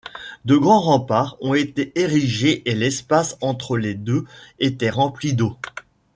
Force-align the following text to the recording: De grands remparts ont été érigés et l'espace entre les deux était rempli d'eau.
De 0.45 0.57
grands 0.57 0.79
remparts 0.81 1.37
ont 1.41 1.53
été 1.53 1.91
érigés 1.93 2.67
et 2.67 2.73
l'espace 2.73 3.37
entre 3.39 3.77
les 3.77 3.93
deux 3.93 4.25
était 4.57 4.89
rempli 4.89 5.35
d'eau. 5.35 5.55